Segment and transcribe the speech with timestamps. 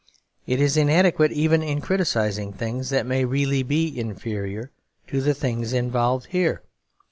[0.47, 4.71] It is inadequate even in criticising things that may really be inferior
[5.05, 6.63] to the things involved here.